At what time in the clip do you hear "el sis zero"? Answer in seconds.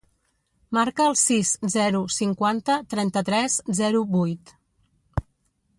1.09-2.01